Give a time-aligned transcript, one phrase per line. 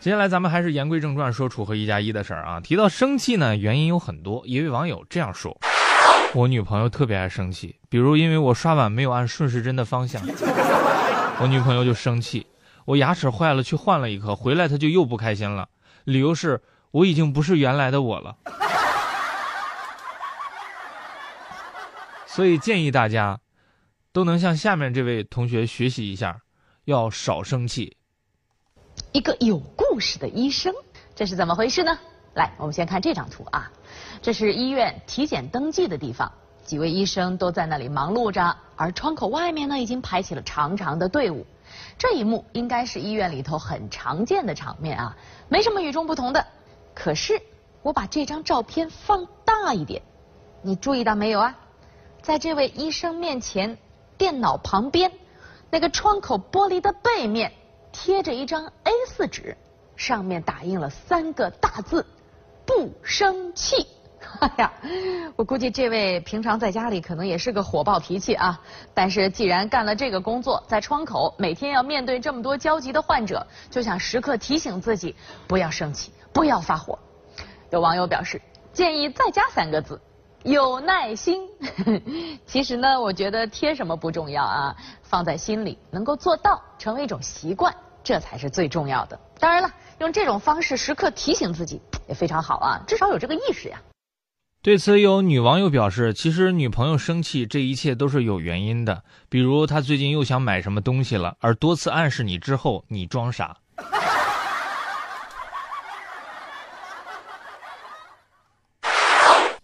[0.00, 2.60] 接下来咱们还是言归正传，说楚河一加一的事儿啊。
[2.60, 4.46] 提到生气呢，原因有很多。
[4.46, 5.58] 一位网友这样说
[6.34, 10.22] ：“我女朋友特别爱生气，比如因为我刷碗没有按顺时针的方向，
[11.40, 12.46] 我女朋友就生气；
[12.84, 15.68] 我牙齿坏了去换了一颗，回来她就又不开心了，
[16.04, 16.62] 理由是
[16.92, 18.36] 我已经不是原来的我了。”
[22.24, 23.40] 所以建议大家
[24.12, 26.40] 都能向下面这位同学学习一下，
[26.84, 27.96] 要少生气。
[29.12, 30.74] 一个有故事的医生，
[31.14, 31.98] 这是怎么回事呢？
[32.34, 33.70] 来，我们先看这张图啊，
[34.20, 36.30] 这是医院体检登记的地方，
[36.64, 41.44] 几位医生都在那里忙碌着，而窗口外面呢，已经排起了长长的队伍。
[41.96, 45.16] 这一幕应该是医院里头很常见的场面啊，
[45.48, 46.46] 没什么与众不同的。
[46.94, 47.40] 可是
[47.82, 50.02] 我把这张照片放大一点，
[50.60, 51.56] 你注意到没有啊？
[52.20, 53.78] 在这位医生面前，
[54.18, 55.10] 电脑旁边
[55.70, 57.52] 那个窗口玻璃的背面。
[57.92, 59.56] 贴着一张 A4 纸，
[59.96, 62.04] 上面打印了三个大字
[62.64, 63.86] ：“不生气。
[64.40, 64.72] ”哎呀，
[65.36, 68.60] 我估计这位平常在家里可能也是个火爆脾气啊。
[68.92, 75.14] 但是既然干了这个工作，在窗口每天要面对这么多焦急的患者，就想时刻提醒自己
[75.46, 76.98] 不要生气，不要发火。
[77.70, 78.40] 有网友表示，
[78.72, 80.00] 建议再加三个字。
[80.44, 81.42] 有耐心，
[82.46, 89.18] 其实呢，我觉得贴什么不重要啊，放在心里，能够做到，成为一种习惯，这才是最重要的。
[89.38, 93.80] 当然了，用这种方式时刻提醒自己也非常好啊，至少有这个意识呀。
[94.62, 103.56] 对此，有女网友表示，其实女朋友生气，这一切都是有原因的，比如她最近又想买什么东西了，而多次暗示你之后，你装傻。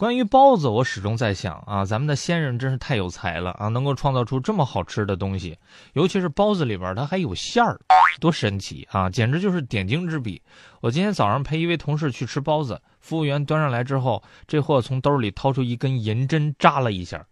[0.00, 5.58] 关于包子，我始终在想啊，咱们的先人真是太有才了啊，能够创造出这么好吃的东西，
[5.92, 7.78] 尤其是包子里边它还有馅儿，
[8.18, 10.40] 多神奇啊，简直就是点睛之笔。
[10.80, 17.26] 我今天早上陪一位同事去吃包子，服务员端上来之后，这货从兜里掏出一根银针扎了一下，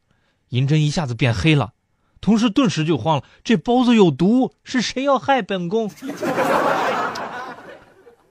[0.51, 1.73] 银针一下子变黑了，
[2.21, 5.91] 同事顿时就慌了，这包子有毒，是谁要害本宫？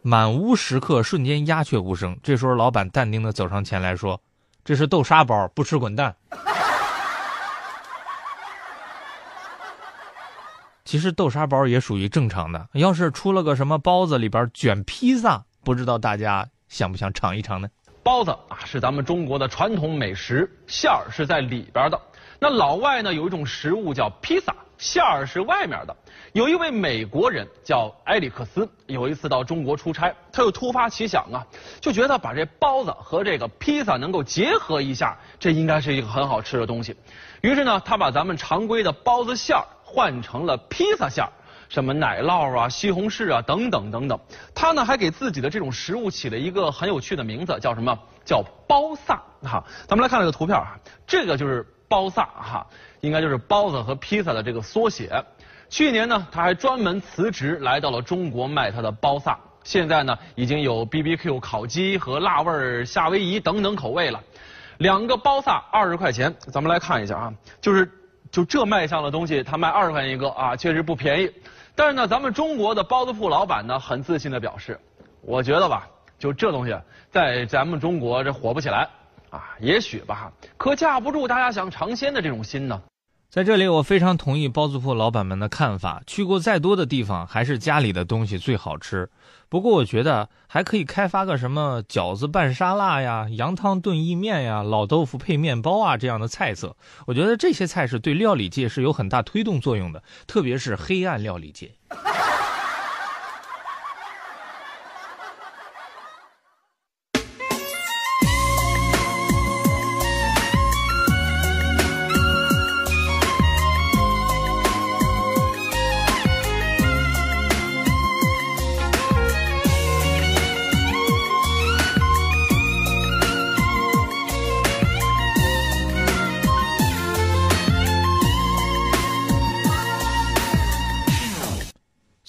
[0.07, 2.18] 满屋食客瞬间鸦雀无声。
[2.23, 4.22] 这时候老板淡定的走上前来说。
[4.63, 6.16] 这是豆沙包，不吃滚蛋。
[10.85, 12.69] 其实豆沙包也属于正常的。
[12.72, 17.68] 要是出了个什么包子里边卷披萨，不知道大家想不想尝一尝呢？
[18.01, 22.00] 包子啊，是咱们中国的传统美食，馅儿是在里边的。
[22.40, 24.53] 那老外呢，有一种食物叫披萨。
[24.78, 25.98] 馅儿是外面的。
[26.34, 31.42] 有一位美国人叫埃里克斯，有一次到中国出差，他又突发奇想啊，
[31.81, 36.96] 就觉得把这包子和这个披萨能够结合一下，这应该是一个很好吃的东西。
[37.42, 41.31] 于是呢，他把咱们常规的包子馅儿换成了披萨馅儿，
[41.69, 44.19] 什么奶酪啊、西红柿啊等等等等。
[44.54, 47.98] 他呢还给自己的这种食物起了一个很有趣的名字，叫什么？
[48.24, 49.64] 叫包萨哈。
[49.88, 50.78] 咱们来看这个图片啊，
[51.08, 52.68] 这个就是包萨哈。
[53.02, 55.24] 应该就是包子和披萨的这个缩写。
[55.70, 59.38] 去年呢，他还专门辞职来到了中国卖他的包萨。
[59.64, 64.20] 现在呢，已经有 B B Q 烤鸡和辣味夏威夷等等口味了。
[64.80, 67.92] 两个包萨二十块钱，咱们来看一下啊，就是
[68.31, 71.31] 就这卖相的东西，他卖二十块钱一个啊，确实不便宜。
[71.75, 74.80] 但是呢，咱们中国的包子铺老板呢，很自信的表示，
[75.22, 75.88] 我觉得吧，
[76.18, 76.75] 就这东西
[77.12, 78.88] 在咱们中国这火不起来。
[79.29, 82.81] 啊，也许吧，可架不住大家想尝鲜的这种心呢。
[83.29, 86.01] 在这里，我非常同意包子铺老板们的看法。
[86.07, 89.09] 去过再多的地方，还是家里的东西最好吃。
[89.49, 96.77] 不过，我觉得还可以开发个什么饺子拌沙拉呀、羊汤炖意面呀、老豆腐配面包啊这样的菜色。
[97.05, 101.69] 我觉得这些菜是对料理界是有很大推动作用的，特别是黑暗料理界。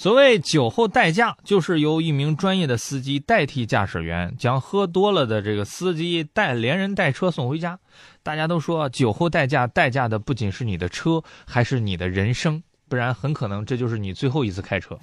[0.09, 7.79] 所谓酒后代驾，就是由一名专业的司机代替驾驶员，将喝多了的这个司机带连人带车送回家。
[8.23, 14.99] 大家都说，酒后代驾，代驾的不仅是你的车，还是你的人生，不然很可能这就是你最后一次开车。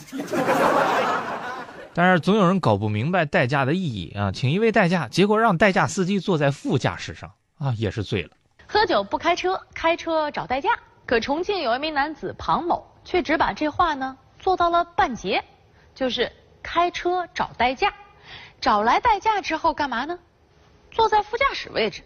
[1.93, 8.31] 但是总有人搞不明白代驾的意义啊，请一位代驾，结果让代驾司机坐在副驾驶上啊，也是醉了。
[8.65, 10.71] 喝酒不开车，开车找代驾。
[11.05, 14.17] 可重庆有一名男子庞某，却只把这话呢。
[14.45, 15.43] 做到了半截，
[15.95, 16.31] 就是
[16.61, 17.91] 开车找代驾。
[18.61, 20.19] 找来代驾之后干嘛呢？
[20.91, 22.03] 坐在副驾驶位置。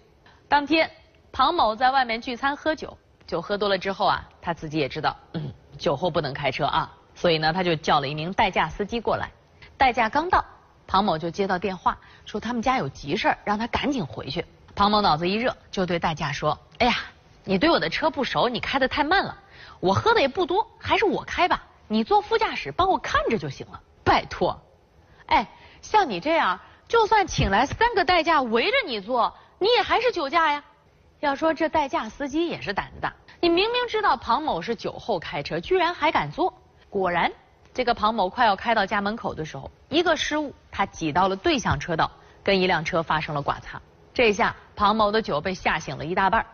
[0.47, 0.89] 当天，
[1.33, 2.97] 庞某在外面聚餐喝酒，
[3.27, 9.29] 酒喝多了之后啊，他自己也知道，嗯，酒后不能开车啊，所以呢，他就叫了一名代驾司机过来。
[9.77, 10.45] 代驾刚到，
[10.87, 14.45] 庞某就接到电话，说他们家有急事儿，让他赶紧回去。
[14.73, 16.99] 庞某脑子一热，就对代驾说：“哎呀，
[17.43, 19.37] 你对我的车不熟，你开的太慢了。
[19.81, 23.81] 我喝的也不多，还是我开吧，你坐副驾驶帮我看着就行了。
[24.05, 24.57] 拜托。”
[25.27, 25.45] 哎。
[25.81, 26.59] 像你这样，
[26.89, 30.61] 就算请来三个代驾围着你坐，你也还是酒驾呀。
[31.21, 36.53] 要说这代驾司机也是胆子大，你明明知道庞某是酒后开车，居然还敢坐。
[36.89, 37.31] 果然，
[37.73, 42.11] 这个庞某快要开到家门口的时候，一个失误，他挤到了对向车道，
[42.43, 43.81] 跟一辆车发生了剐擦。
[44.13, 46.45] 这下庞某的酒被吓醒了一大半，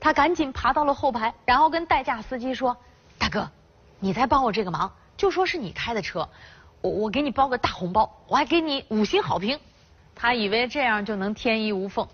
[0.00, 2.76] 他赶紧爬到了后排，然后跟代驾司机说
[3.16, 3.48] ：“大哥，
[4.02, 6.28] 你再帮我这个忙，就说是你开的车。”
[6.82, 9.60] 我我给你包个大红包，我还给你五星好评。
[10.16, 12.08] 他以为这样就能天衣无缝，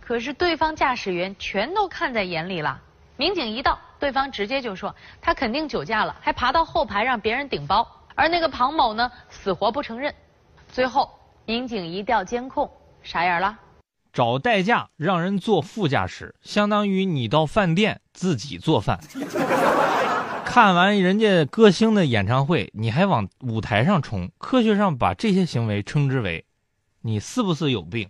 [0.00, 2.80] 可是对方驾驶员全都看在眼里了。
[3.18, 7.86] 民警一到，对方直接就说他肯定酒驾了，还爬到后排让别人顶包。
[8.14, 10.14] 而那个庞某呢，死活不承认。
[10.68, 11.10] 最后，
[11.44, 12.70] 民警一调监控，
[13.02, 13.58] 啥样了？
[14.10, 18.98] 找代驾让人坐副驾驶，相当于你到饭店自己做饭。
[20.54, 26.44] 看完人家歌星的演唱会，你还往舞台上冲，科学上把这些行为称之为，
[27.00, 28.08] 你是不是有病？